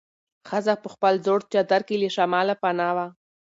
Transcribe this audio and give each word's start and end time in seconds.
ښځه 0.49 0.73
په 0.83 0.87
خپل 0.93 1.13
زوړ 1.25 1.39
چادر 1.53 1.81
کې 1.87 1.95
له 2.01 2.09
شماله 2.17 2.53
پناه 2.61 2.91
وه. 2.95 3.07